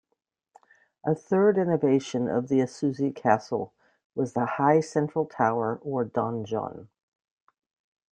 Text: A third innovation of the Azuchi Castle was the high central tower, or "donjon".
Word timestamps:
A 1.05 1.13
third 1.13 1.59
innovation 1.59 2.27
of 2.27 2.47
the 2.47 2.57
Azuchi 2.59 3.13
Castle 3.15 3.71
was 4.15 4.33
the 4.33 4.47
high 4.57 4.79
central 4.79 5.27
tower, 5.27 5.77
or 5.83 6.03
"donjon". 6.03 6.87